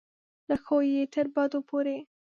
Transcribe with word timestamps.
له 0.49 0.55
ښو 0.63 0.77
یې 0.93 1.03
تر 1.13 1.25
بدو 1.35 1.59
پورې. 1.69 1.97